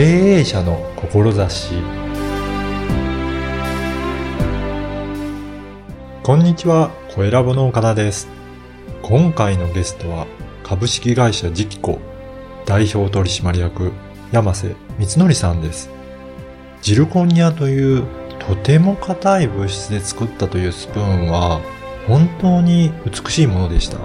[0.00, 0.06] 経
[0.38, 1.74] 営者の志
[6.22, 8.26] こんにちは、小ラボの岡田です。
[9.02, 10.26] 今回のゲストは
[10.62, 11.98] 株式会社ジキコ
[12.64, 13.92] 代表取締役
[14.32, 15.90] 山瀬光則さんです。
[16.80, 18.06] ジルコニアという
[18.38, 21.60] とても硬い物質で作ったというスプーンは
[22.08, 23.98] 本当に美しいものでした。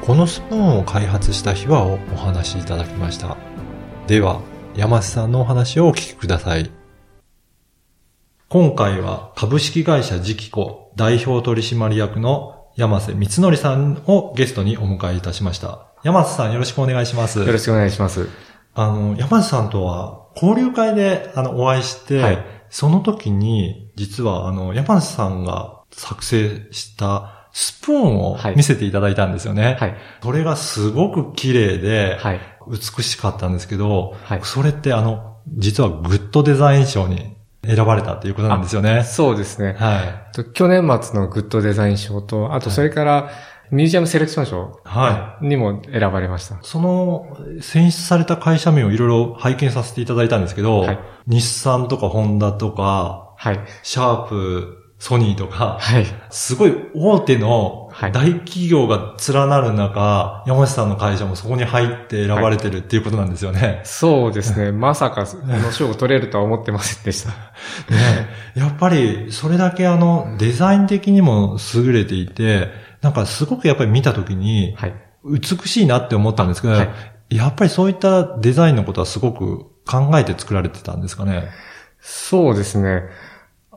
[0.00, 3.36] このスプーンを開発した秘話をお話しいただきました。
[4.06, 4.42] では、
[4.78, 6.70] 山瀬さんのお話をお聞きください。
[8.48, 15.88] 今回は株式会社ジキコ代表取締役の山瀬光則さんをゲストにお迎えいたしました。
[16.04, 17.40] 山瀬さんよろしくお願いします。
[17.40, 18.28] よろしくお願いします。
[18.74, 29.76] あの、山瀬さんとは交流会であのお会いして、はいその時に実はあの山瀬さんが作成したスプーンをはい見せていただいたんですよね。
[29.80, 29.96] はい。
[30.22, 32.40] それがすごく綺麗で、はい。
[32.68, 39.02] 美しかったんですけど、はいそれってあの、実はグッドデザイン賞に選ばれたっていうことなんですよね。
[39.02, 39.74] そうですね。
[39.76, 40.34] はい。
[40.34, 43.30] と去年末のグッドデザイン賞と、あとそれから
[43.72, 46.60] ミュージアムセレクション賞はにも選ばれました。
[46.62, 53.60] その、選出された会社名をいろいろ拝見させていただいたんですけど、はい日産とかホンダとか、はい。
[53.82, 56.06] シャープ、ソニーとか、はい。
[56.30, 63.80] すごい大手のはい大企業が連なる中、山下さんの会社もそこに入って選ばれてるっていうことなんですよね。
[63.84, 64.70] そうですね。
[64.72, 67.30] まさか、この賞を取れるとは思ってませんでした。
[67.94, 67.98] ね
[68.56, 72.68] えやっぱり、それだけあの、デザイン的にも優れていて、
[73.00, 74.94] なんかすごくやっぱり見たときに、はい。
[75.24, 76.88] 美しいなって思ったんですけど、はい
[77.30, 81.48] やっぱりそういったデザインのことはすごく考えて作られてたんですかね。
[82.00, 83.02] そうですね。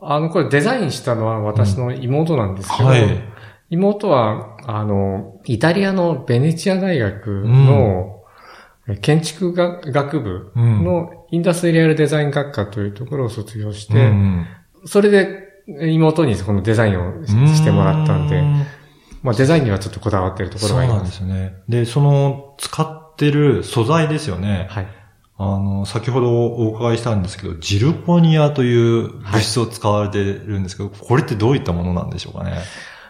[0.02, 3.32] あの、これデザインしたのは私の妹なんですけど、はい。
[3.70, 8.22] 妹は、あの、イタリアのベネチア大学の
[9.00, 14.46] 建築学学部のインダストリアルデザイン学科というところを卒業して、うん
[14.84, 18.42] それで妹にこのデザインをししてもらったんでう、
[19.22, 20.94] まあデザインにはちょっとこだわってるところがありま。
[20.94, 21.62] そうなんですね。
[21.68, 24.66] で、その使ってる素材ですよね。
[24.70, 24.86] はい。
[25.44, 32.60] あの、先ほどお伺いしたんですけど、ジルコニアという物質を使われてるんですけど、これってどういったものなんでしょうかね？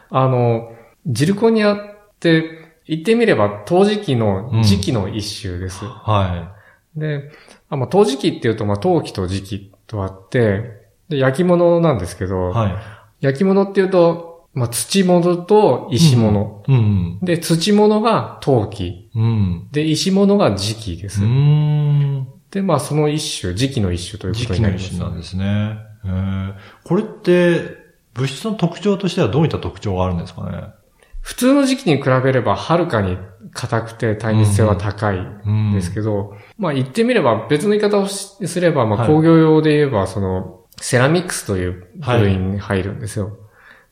[0.09, 0.73] あの、
[1.07, 1.77] ジルコニアっ
[2.21, 5.85] て言ってみれば陶磁器の磁器の一種です。
[5.85, 6.55] は
[6.97, 7.31] で、
[7.69, 12.29] あまあ、陶磁器っていうと、まあ、陶器と磁器とあって、で焼き物なんですけい。
[12.29, 12.75] ど、はい。
[13.21, 16.63] 焼き物っていうと、まあ、土物と石物。
[16.69, 17.19] うん。
[17.23, 19.11] で、土物が陶器。
[19.15, 19.69] うん。
[19.73, 21.23] で、石物が磁器です。
[21.23, 22.29] うん。
[22.51, 24.91] で、まあ、その一種、磁器の一種というこ時とになります。
[24.91, 25.79] 期の一種なんですね。
[26.85, 27.83] これって、
[28.15, 30.65] 物質の特徴としてはどういった特徴があるんですかね？
[31.23, 33.17] 普通の磁器に比べれば、はるかに
[33.53, 43.39] 硬くて耐熱性は高いうんですけど、まあ言ってみれば別の言い方をしすれば、まはいあ工業用で言えば、その、セラミックスという部類に入るんですよ。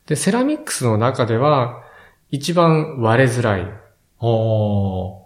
[0.05, 1.83] で、セラミックスの中では、
[2.29, 3.61] 一番割れづらい。
[3.61, 3.71] ああ、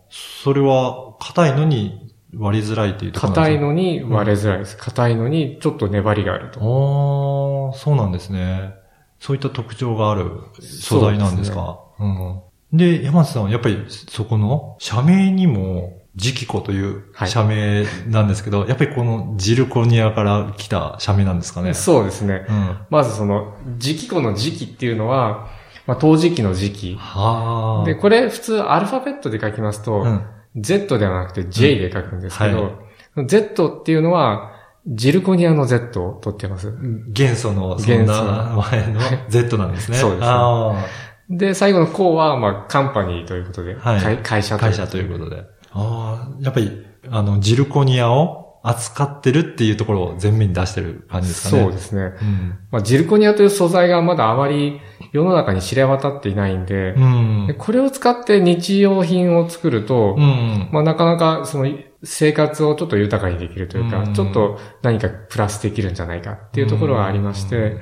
[0.10, 4.78] それは硬いのに割りづらいっていうところ硬いのに割れづらいです。
[4.78, 7.72] 硬いのにちょっと粘りがあると。
[7.72, 8.74] ああ、そうなんですね。
[9.20, 10.32] そういった特徴がある
[10.62, 11.80] 素材なんですか？
[12.00, 12.42] うん。
[12.74, 21.74] で、山瀬さんはやっぱりそこの社名にも、ジキコというはい社名なんですけど、やっぱりこのジルコニアから来た社名なんですかね。
[21.74, 22.46] そうですね。
[22.48, 22.78] うん。
[22.90, 25.50] まずその、磁気庫の磁気っていうのは、
[25.86, 26.96] まあ、陶磁器の磁気。
[26.96, 27.86] はあ。
[27.86, 30.22] で、これ普通アルファベットで書きますと、うん。
[30.56, 32.80] Z ではなくて J で書くんですけど、
[33.28, 34.54] Z っていうのは、
[34.88, 36.74] ジルコニアの Z を取ってます。
[37.10, 39.00] 元素のそんな前の
[39.30, 39.98] Z なんですね。
[39.98, 40.86] そうですねあ
[41.30, 45.44] で、最後の項は、まあ、カンパニーということで、はい会会社あ、会社ということで。
[45.76, 51.64] ああ、やっぱり、あの、ジルコニアを扱ってるっていうところを前面に出してる感じですかね。
[51.64, 52.02] そうですね。
[52.02, 52.60] うん。
[52.72, 54.82] まあ、ジルコニアという素材がまだあまり
[55.12, 57.54] 世の中に知れ渡っていないんで、うんで。
[57.54, 60.70] これを使って日用品を作ると、うん。
[60.72, 61.72] まあ、なかなかその
[62.04, 67.78] 生活をちょっと豊かにできるというか、うんちょっと何かプラスできるんじゃないかっていうところがありまして、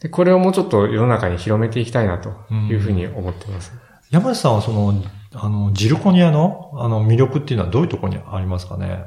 [0.00, 3.72] でこれをもうちょっと世の中に広めていきたいなというふうに思ってます。
[4.10, 5.02] 山内さんはその、
[5.34, 9.04] あの、ジルコニアの、あの、魅力っていうのはどういうところにありますかね？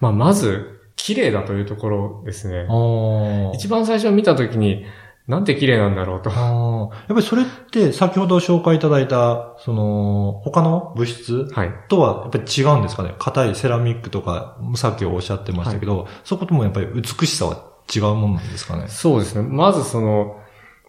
[0.00, 2.66] まあ、まず、綺麗だというところですね。
[2.68, 4.84] あ一番最初見たときに、
[5.26, 6.30] なんて綺麗なんだろうと。
[6.30, 11.72] やっぱりそれって先ほど紹介いただいた、その、他の物質はい。
[11.88, 13.14] とはやっぱり違うんですかね？
[13.18, 17.64] 硬いセラミックとか、さっきおっしゃってましたけど、そこともやっぱり美しさは
[17.94, 18.88] 違うもんなんですかね？
[18.88, 19.48] そうですね。
[19.48, 20.39] まずその、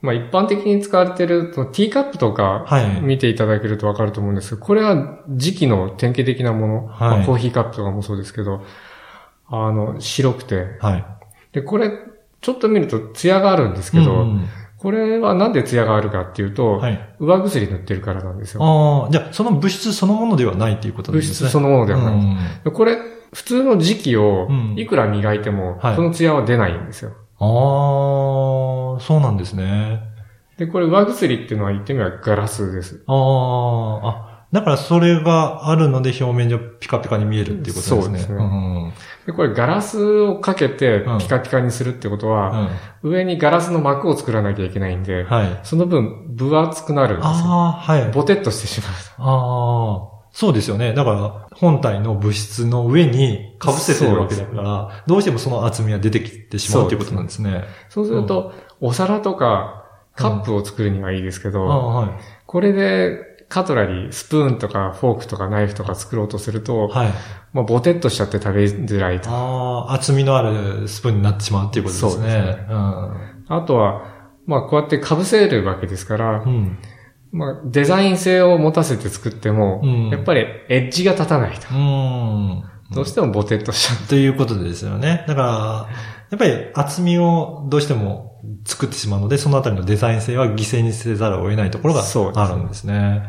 [0.01, 8.63] まあ一般的に使われているそのティーカップとかはい見ていただけるとわかると思うんですけど、これは時期の典型的なもの、はいまあコーヒーカップとかもそうですけど、
[9.48, 10.77] あの、白くて。
[10.80, 11.06] はい。
[11.51, 11.92] で、これ、
[12.39, 14.48] ちょっと見ると艶があるんですけど、うん
[14.81, 17.15] これはなんで艶があるかっていうと、はい。
[17.19, 18.63] 上薬塗ってるからなんですよ。
[18.63, 21.33] ああ、じゃあ、その物質そのものではないっていうことですね。
[21.36, 22.13] 質そのものではない。
[22.15, 22.98] うんでこれ、
[23.31, 27.12] 普通の時期をうんいくら磨いても、はいこの艶は出ないんですよ。
[27.38, 27.48] ああ、
[29.01, 30.01] そうなんですね。
[30.57, 33.03] で、これ上薬っていうのは言ってみればガラスです。
[33.07, 38.01] ああ、あ、だからそれがあるので表面上ピカピカに見えるっていうことですね。
[38.01, 38.94] そうですねん
[39.25, 42.69] で、これガラスをかけてうんピカピカにするってことは、
[43.01, 45.59] 上にガラスの膜を作らなきゃいけないんで、はい。
[45.63, 47.31] その分分厚くなるんですよ。
[47.31, 48.12] ああ、はい。
[48.12, 48.92] ボテッとしてしまう。
[49.30, 50.94] ああ、そうですよね。
[50.94, 57.63] だから、本体の物質の上に被せてるわけだから、どうしてもその厚みは出てきてしまうということなんですね。
[57.89, 59.86] そうすると、お皿とか
[60.16, 62.10] カップを作るにはいいですけあど、あはい。
[62.45, 67.10] これでカトラリー、スプーンとかフォークとかナイフとか作ろうとすると、はい。
[67.54, 69.30] まあ、ボテッとしちゃって食べづらいと。
[69.30, 72.12] ああ、厚みのあるスプーンになってしまうっていうことですね。
[72.12, 72.66] そうですね
[73.50, 74.04] あとは、
[74.45, 76.77] まあ、こうやって被せるわけですからう、ん。
[77.31, 81.68] まあ、デザイン性を持たせて作っても、うんやっぱりエッジが立たないと。
[81.74, 82.51] うん。
[82.51, 82.63] うん。
[82.94, 84.07] どうしてもボテッとしちゃう。
[84.07, 85.25] ということですよね。
[85.27, 85.88] だから、
[86.31, 92.04] やっぱり厚みをどうしても作ってしまうので、そのあたりのデザイン性は犠牲にせざるを得ないところが
[92.36, 93.24] あるんですね。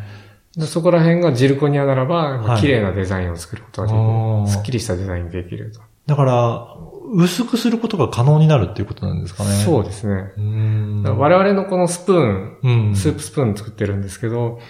[0.57, 4.59] でそこら辺がジルコニアならば、綺麗なデザインを作ることができる。
[4.59, 5.81] すっきりしたデザインできると。
[6.07, 6.67] だから、
[7.15, 9.51] 薄くすることが可能になるっていうことなんですかね。
[9.65, 10.33] そうですね。
[10.37, 12.97] 我々のこのスプーン、うん。
[12.97, 14.61] スープスプーン作ってるんですけど、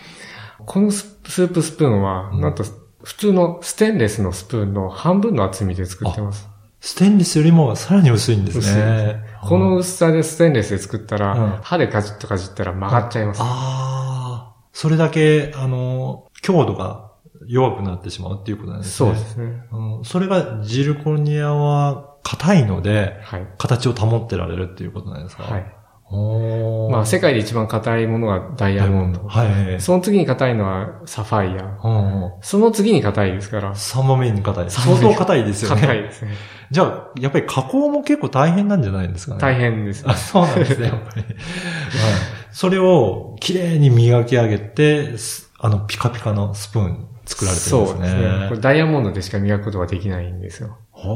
[0.65, 2.65] このススープスプーンは、うんなんと
[3.03, 6.49] 普通のステンレスのスプーンの半分の厚みで作ってます。
[6.85, 9.25] ステンレスよりもさらに薄いんです薄いでね。
[9.41, 13.41] この薄さでステンレスで作ったら、うん歯でかじっとかじったら曲がっちゃいます。
[13.41, 17.13] ああ、それだけ、あの、強度が
[17.47, 19.11] 弱くなってしまうっていうことなんですね。
[19.15, 19.63] そうですね。
[19.71, 20.05] うん。
[20.05, 23.47] それがジルコニアは硬いので、はい。
[23.59, 25.45] 形を保ってられるっていうことなんですか？
[25.45, 25.75] はい。
[26.91, 29.27] まあ、世界で一番硬いものがダイヤモンド。
[29.27, 29.45] は
[29.77, 29.81] い。
[29.81, 32.43] その次に硬いのはサファイア。
[32.43, 33.75] その次に硬いですから。
[33.75, 34.71] 3番目に硬い。
[34.71, 35.81] 相当硬いですよね。
[35.81, 36.33] 硬いですね。
[36.71, 39.41] じゃあ、やっぱり加工も結構大変なんじゃないですかね。
[39.41, 40.05] 大変です。
[40.07, 41.23] あ、そうなんですね、やっぱり。
[41.23, 41.37] はい。
[42.53, 47.87] それを綺麗に磨き上げて、すあの、ピカピカのスプーン作られてるんですね。
[47.87, 48.47] そうですね。
[48.49, 50.77] これダイヤモンドでしか磨くことができないんですよ。
[50.93, 51.09] は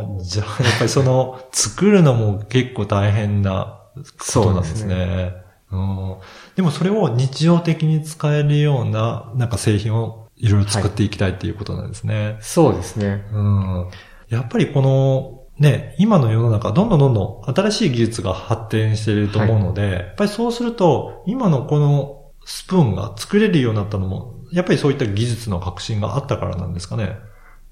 [0.00, 5.34] あ、じゃあ、やっぱりその、作るのも結構大変なことなんですね。
[5.72, 6.16] うん、
[6.56, 12.38] でもそれを日常的に使えるような、なんか製品をいろいろ作っていきたいっていうことなんですね。
[12.40, 13.24] そうですね。
[13.32, 13.90] うん。
[14.28, 27.18] やっぱりこの、ね、今の世の中、どんどんどんどん新しい技術が発展していると思うので、やっぱりそうすると、今のこのスプーンが作れるようになったのも、やっぱりそういった技術の革新があったからなんですかね。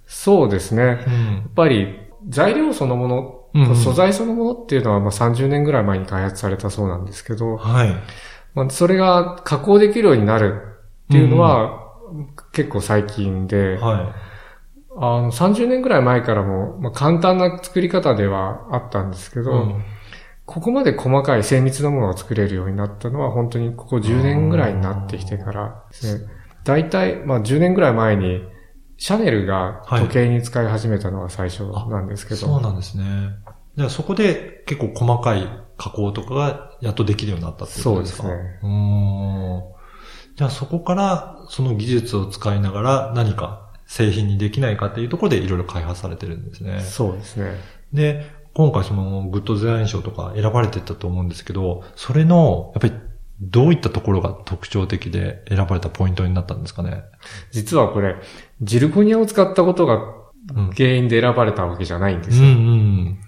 [0.07, 0.83] そうですね。
[0.83, 1.53] やうんっ。
[1.55, 1.99] ぱり
[2.29, 7.97] 材料そのもの、うん素材そのものっていうのはまあ30年ぐらい前に開発されたそうなんですけど、はい。
[8.55, 10.63] まあ、それが加工できるようになる
[11.07, 11.89] っていうのは、
[12.53, 14.15] 結構最近で、は
[15.01, 19.43] あの30年ぐらい前からも、まあ、簡単な作り方ではあったんですけい。
[19.43, 19.85] ど、うん
[20.49, 26.27] ここまで細かい精密なものが作れるようになったのは本当にここ10年ぐらいになってきてからですね。
[26.65, 28.43] 大体、まあ10年ぐらい前に、
[28.99, 33.05] シャネルが時計に使い始めたのが最初なんですけど、そうなんですね。
[33.76, 38.23] じゃあそこで結構細かい加工とかがやっとできるようになったってことですか？
[38.25, 39.62] そうですねうーん。
[40.37, 46.81] じゃあそこからその技術を使いながら何か製品にできないかっていうところでいろいろ開発されてるんですね。
[46.81, 47.55] そうですね。
[47.93, 52.95] で、今回そのグッドデザイン賞とか選ばれてたと思うんですけど、それの、やっぱり
[53.40, 57.05] どういったところが特徴的で選ばれたポイントになったんですかね？
[57.52, 58.17] 実はこれ、
[58.62, 60.19] ジルコニアを使ったことが
[60.55, 60.71] うん。
[60.71, 62.49] 原因で選ばれたわけじゃないんでうんうすよ。
[62.49, 63.19] ん。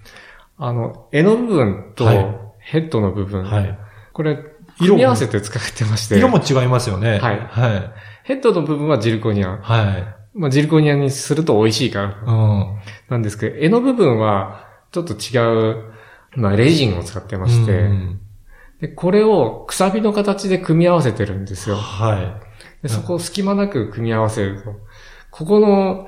[0.57, 3.79] あの、絵の部分とはいヘッドの部分、はい。
[4.13, 4.37] これ、
[4.77, 7.19] 組み合わせて使ってまして、色も違いますよね。
[7.19, 7.91] はいはい。
[8.23, 9.57] ヘッドの部分はジルコニア。
[9.57, 10.15] はい。
[10.33, 12.23] まあ、ジルコニアにすると美味しいから。
[12.25, 12.79] うん。
[13.09, 15.91] なんですけど、絵の部分は、ちょっと違う、
[16.35, 18.21] まあ、レジンを使ってまして、うん
[18.79, 21.75] で、これをくさびの形で組み合わせてるんですよ。
[21.75, 22.39] は
[22.81, 24.71] で、そこを隙間なく組み合わせると、
[25.31, 26.07] ここの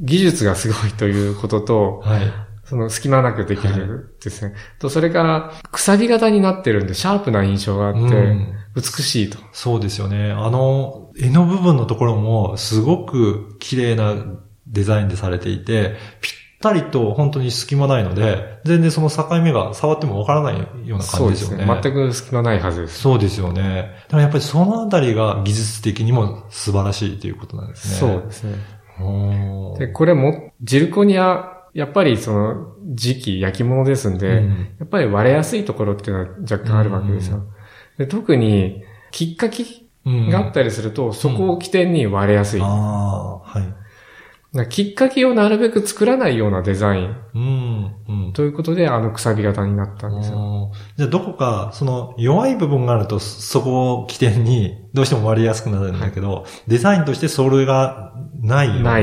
[0.00, 2.20] 技術がすごいということとい。、はい。
[2.64, 4.54] その隙間なくできるですね。
[4.78, 9.38] と、それから、くさび型になってるんで、シャープな印象があって、うん美しいと。
[9.52, 10.30] そうですよね。
[10.30, 14.14] あの、絵の部分のところもすごく綺麗な
[14.66, 21.74] デザインでされていて、ぴったりと本当に隙間ないので、全然その境目が触ってもわからないようなそうですす感じでよね。
[21.74, 21.80] ね。
[21.82, 23.00] 全く隙間ないはずです。
[23.00, 23.92] そうですよね。
[24.06, 28.12] だからやっぱりそのあたりが技術的にも素晴らしいということなんですね。
[28.12, 28.56] そうですね。
[29.78, 37.44] で、これも、ジルコニア、やっぱりその時期焼き物ですんで、うんやっぱり割れやすいところっていうのは若干あるわけですよ。
[37.98, 39.64] で特に、きっかけ
[40.04, 42.60] うんがあったりすると、そこを起点に割れやすい。
[42.62, 43.74] ああ、はい。
[44.70, 48.32] きっかけをなるべく作らないようなデザインうん、うん。
[48.32, 50.72] ということで、あのくさび型になったんですよ。
[50.96, 59.00] じゃあどこか、その弱い部分があると、そそこを起点にどうしても割りやすくなるんだけど、デザインとしてそれがないような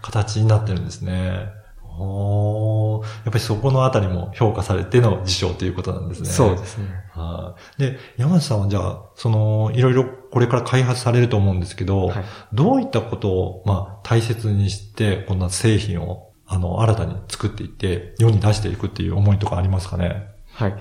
[0.00, 1.57] 形になってるんですね。
[1.98, 6.28] おーやっぱりそこのあたりも評価されての事象ということなんですね。
[6.28, 6.86] そうですね。
[7.12, 7.80] はい。
[7.80, 20.28] で、山内さんはじゃあ、その、いろいろこれから開発されると思うんですけど、はいどういったことを、まあ、大切にして、こんな製品を、あの、新たに作っていって、世に出していくっていう思いとかありますかね？
[20.52, 20.74] はい。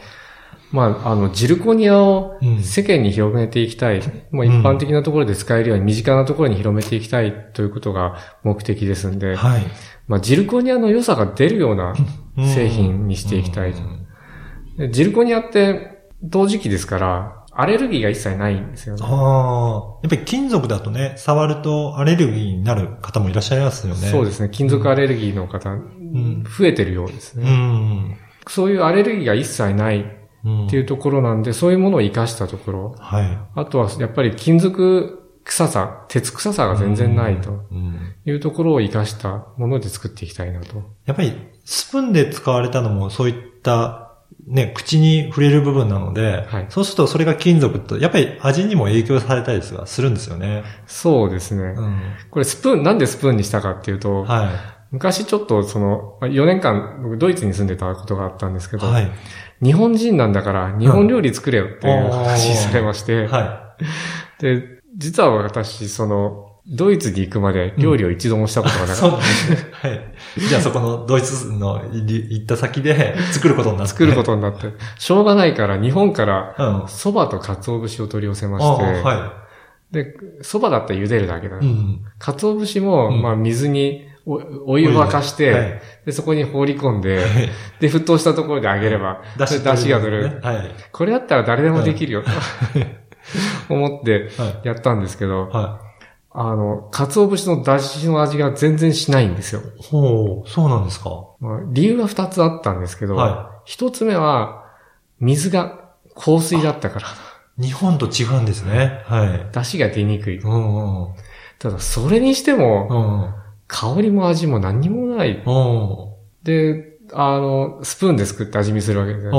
[0.71, 4.01] まあ、あの、ジルコニアをうん世間に広めていきたい。
[4.31, 9.63] もう一般的なところで使えるように身近なところに広めていきたいということが目的ですんで、はい。
[10.07, 11.93] まあ、ジルコニアの良さが出るような
[12.37, 13.73] 製品にしていきたい
[14.91, 19.01] ジルコニアって同時期ですから、アレルギーが一切ないんですよね。
[19.03, 24.07] ああ、やっぱり金属だとね、触るとアレルギーになる方もいらっしゃいますよね。
[24.07, 24.49] そうですね。
[24.51, 27.49] 金属アレルギーの方、ん増えてるようですうね。
[27.49, 28.17] ん。
[28.47, 30.05] そういうアレルギーが一切ない
[30.45, 30.67] うん。
[30.67, 32.95] っていうところなんで、そういうものを活かしたところ。
[32.99, 33.37] はい。
[33.55, 38.13] あとは、やっぱり金属臭さ、鉄臭さが全然ないとうん。
[38.25, 40.83] いうところを活かしたもので作っていきたいなと。
[41.05, 41.33] やっぱり、
[41.65, 44.03] スプーンで使われたのも、そういった、
[44.45, 50.63] ね、口に触れる部分なので、はいそうするとそれが金属と、やっぱり味にも影響されたりすするんですよね。
[50.85, 51.63] そうですね。
[51.75, 51.99] うん。
[52.29, 58.79] これスプーン、なんでスプーンにしたかっていうと、は昔ちょっとその、4年間僕ドイツに住んでたことがあったんですけい。
[58.79, 59.11] ど、はい。
[59.61, 63.75] 日本人なんだから日本料理作れよっていう話されまして、は
[64.39, 68.87] で、実は私、その、ドイツに行くまで料理を一度もしたことがい。
[68.89, 69.01] なかった。
[69.01, 69.57] そうなんですね。
[69.71, 70.01] はい。
[70.49, 73.93] じゃあそこのドイツの行った先で作ることになって。
[73.93, 76.55] 作ることになって、しょうがないから日本から。
[76.87, 79.45] 蕎麦と鰹節を取り寄せまあして、は
[79.91, 81.55] で、蕎麦だったら茹でるだけだ。
[81.55, 81.59] い。
[81.59, 82.01] うん。
[82.19, 87.25] 鰹節も、うんまあ水におお湯沸かして、はいで、そこに放り込んで、はい
[87.79, 90.41] で、沸騰したところで揚げれば、出汁それ出汁が取れる。
[90.43, 90.75] はい。
[90.91, 92.29] これやったら誰でもできるよ、と
[93.69, 95.55] 思ってはやったんですけど、い。
[95.55, 95.79] は
[96.31, 99.61] あの、鰹節の出汁の味が全然しないんですよ。
[99.61, 99.63] い。
[99.81, 101.09] ほう、そうなんですか？
[101.39, 104.65] まあ、理由が二つあったんですけど、は一つ目は、
[105.19, 105.79] 水が
[106.15, 107.07] 香水だったから、
[107.59, 109.01] 日本と違うんですね。
[109.05, 109.49] はい。
[109.51, 110.37] 出汁が出にくい。
[110.39, 111.07] うんうん。
[111.57, 112.93] ただ、それにしても、う
[113.29, 113.33] ん。
[113.67, 115.41] 香りも味も何にもない。
[115.43, 116.07] うん。
[116.43, 119.31] で、あの、スプーンで作って味見するわけですよ。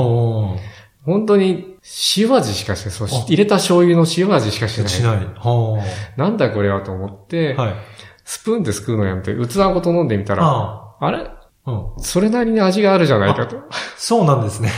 [1.09, 1.19] うん。
[1.19, 1.77] 本当に
[2.17, 4.89] 塩味しかして、そうあ入れた醤油の塩味しかしてない。
[4.89, 5.17] しない。
[5.17, 5.83] は
[6.17, 7.61] なんだこれはと思って、あ。
[7.61, 7.75] はい。
[8.23, 11.17] スプーンですくうのやめて、器ごと飲んでみたら、ああれ？
[11.65, 11.71] あ。
[11.71, 12.03] うん。
[12.03, 13.57] それなりに味があるじゃないかと。
[13.97, 14.71] そうなんですね。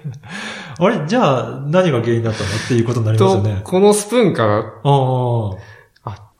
[0.78, 1.06] あれ？
[1.06, 3.60] じゃあ、何が原因だったのっていうことになりますよとね、。
[3.64, 5.56] このスプーンから、ああ。
[6.04, 6.32] あ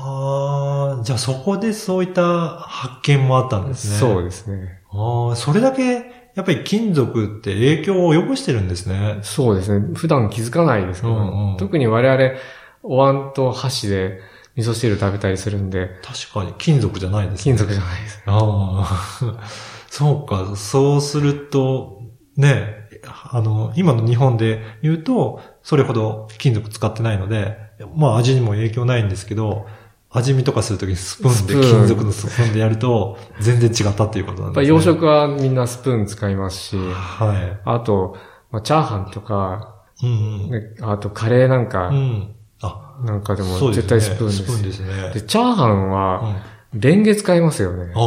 [0.00, 2.22] ああ、じゃあそこでそういった
[2.58, 3.98] 発見もあったんですね。
[3.98, 4.80] そうですね。
[4.90, 6.07] ああ、それだけ、
[6.38, 9.18] やっぱり金属って影響を及ぼしてるんですね。
[9.22, 9.84] そうですね。
[9.96, 12.38] 普段気づかないですけど、うんうん特に我々、
[12.84, 14.20] お椀と箸で
[14.54, 17.42] 味噌汁食べたりするんで、確かに金属じゃないですね。
[17.42, 18.22] 金属じゃないです。
[18.26, 19.40] ああ、
[19.90, 22.02] そうか、そうすると、
[22.36, 22.86] ね、
[23.32, 27.58] あの、今の日本で言うと、それほど金属使ってないので、
[27.96, 29.66] まあ味にも影響ないんですけど、
[30.10, 34.66] 味見とかするときにスプーンで、金属のスプーンでやると、全然違ったっていうことなんですね。
[34.66, 38.16] やっぱ洋食はみんなスプーン使いますし、はあと、
[38.50, 40.06] まあ、チャーハンとか、い。
[40.06, 41.96] うんね、あとカレーなんかうん。
[41.96, 42.34] う、ん。
[42.62, 43.72] あ、なんかでも。
[43.72, 44.42] 絶対スプーンです。
[44.44, 45.10] スプーンですね。
[45.12, 47.92] で、チャーハンうんは、あレンゲ使いますよね。
[47.94, 47.98] あ、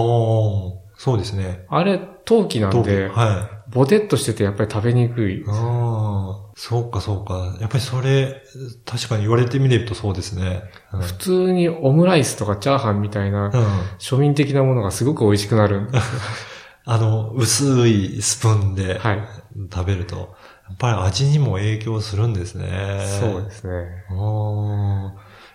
[0.97, 1.65] そうですね。
[1.69, 3.60] あれ、陶器なんで、はい。
[3.71, 5.43] ボテッとしててやっぱり食べにくい。
[5.47, 7.55] ああ、そうかそうか。
[7.59, 8.41] やっぱりそれ、
[8.85, 10.63] 確かに言われてみれるとそうですね。
[10.93, 13.51] うん普通にオムライスとかチャーハンみたいなうん。
[13.97, 15.87] 庶民的なものがすごく美味しくなる。
[16.85, 19.23] あの、薄いスプーンではい。
[19.71, 20.23] 食べると、や
[20.73, 23.05] っぱり味にも影響するんですね。
[23.19, 23.71] そうですね。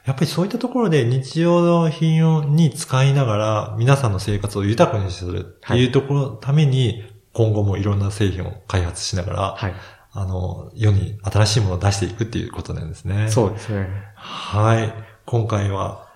[0.07, 7.03] やっぱりそういったところで日常の品に使いながら皆さんの生活を豊かにするっていうところのために、
[7.37, 9.75] 今後もいろんな製品を開発しながら、はい。
[10.13, 13.29] あの、世に新しいものを出していくっていうことなんですね。
[13.29, 13.91] そうですね。
[14.15, 14.91] はい。
[15.27, 16.09] 今回は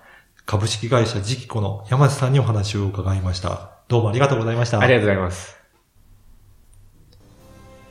[0.47, 3.69] 株式会社ジキコの山瀬さんにお話を伺いました。
[3.87, 4.79] どうもありがとうございました。
[4.79, 5.57] ありがとうございます。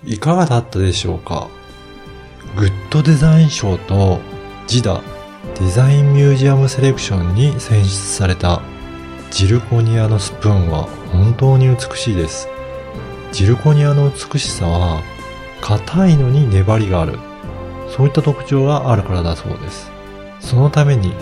[0.05, 1.47] いかがだったでしょうか？
[2.57, 4.19] グッドデザイン賞と
[4.67, 5.03] ジダ
[5.61, 8.61] デザインミュージアムセレクションに選出された
[9.31, 12.49] ジルコニアのスプーンは本当に美しいです。
[13.33, 15.03] ジルコニアの美しさは、
[15.61, 17.19] 硬いのに粘りがある。
[17.89, 19.91] そういった特徴があるからだそうです。
[20.41, 21.13] そのために、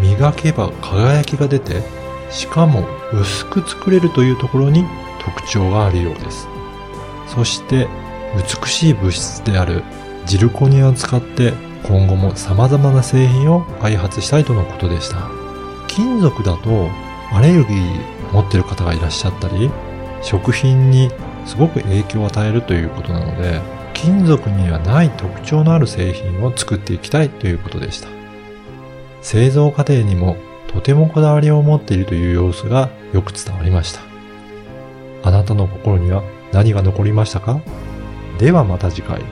[0.00, 1.82] 磨けば輝きが出て、
[2.30, 4.84] しかも薄く作れるというところに
[5.24, 6.48] 特徴があるようです。
[7.28, 7.88] そして、
[8.36, 9.84] 美しい物質である
[10.26, 11.52] ジルコニアを使って
[11.84, 15.28] 今後も様々な製品を開発したいとのことでした。
[15.86, 16.88] 金属だと
[17.32, 19.70] アレルギー持ってる方がいらっしゃったり、
[20.22, 21.10] 食品に
[21.46, 23.60] すごく影響を与えるということなので、
[23.92, 28.08] 金属にはない特徴のある製品を作っていきたいということでした。
[29.22, 30.36] 製造過程にも
[30.68, 34.00] とてもこだわりを持っているという様子がよく伝わりました。
[35.22, 36.22] あなたの心には
[36.52, 37.60] 何が残りましたか？
[38.38, 39.22] ではまた次回。